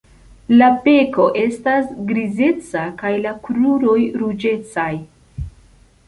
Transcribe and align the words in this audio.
La 0.59 0.67
beko 0.85 1.25
estas 1.41 1.91
grizeca 2.11 2.85
kaj 3.01 3.11
la 3.25 3.33
kruroj 3.43 3.99
ruĝecaj. 4.23 4.89